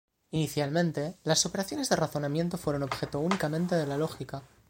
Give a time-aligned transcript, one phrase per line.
[0.31, 4.41] Inicialmente, las operaciones de razonamiento fueron objeto únicamente de la lógica.